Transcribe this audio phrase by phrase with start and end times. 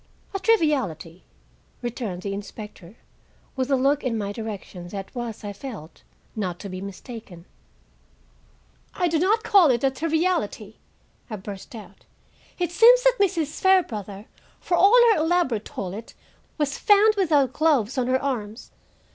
[0.33, 1.25] "A triviality,"
[1.83, 2.95] returned the inspector,
[3.55, 6.01] with a look in my direction that was, I felt,
[6.35, 7.45] not to be mistaken.
[8.95, 10.79] "I do not call it a triviality,"
[11.29, 12.05] I burst out.
[12.57, 13.61] "It seems that Mrs.
[13.61, 14.25] Fairbrother,
[14.59, 16.15] for all her elaborate toilet,
[16.57, 18.71] was found without gloves on her arms.